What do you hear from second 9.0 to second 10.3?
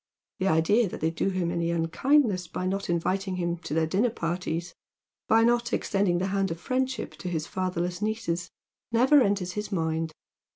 enters his mind.